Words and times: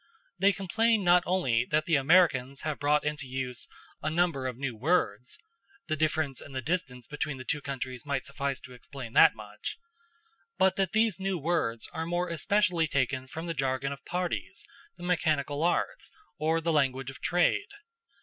They 0.39 0.51
complain 0.51 1.03
not 1.03 1.21
only 1.27 1.63
that 1.65 1.85
the 1.85 1.95
Americans 1.95 2.61
have 2.61 2.79
brought 2.79 3.03
into 3.03 3.27
use 3.27 3.67
a 4.01 4.09
number 4.09 4.47
of 4.47 4.57
new 4.57 4.75
words 4.75 5.37
the 5.85 5.95
difference 5.95 6.41
and 6.41 6.55
the 6.55 6.61
distance 6.63 7.05
between 7.05 7.37
the 7.37 7.43
two 7.45 7.61
countries 7.61 8.03
might 8.03 8.25
suffice 8.25 8.59
to 8.61 8.73
explain 8.73 9.11
that 9.13 9.35
much 9.35 9.77
but 10.57 10.75
that 10.75 10.93
these 10.93 11.19
new 11.19 11.37
words 11.37 11.87
are 11.93 12.07
more 12.07 12.29
especially 12.29 12.87
taken 12.87 13.27
from 13.27 13.45
the 13.45 13.53
jargon 13.53 13.91
of 13.93 14.03
parties, 14.03 14.65
the 14.97 15.03
mechanical 15.03 15.61
arts, 15.61 16.11
or 16.39 16.61
the 16.61 16.73
language 16.73 17.11
of 17.11 17.21
trade. 17.21 17.69